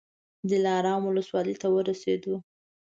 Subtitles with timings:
[0.47, 2.35] د دلارام ولسوالۍ ته ورسېدو.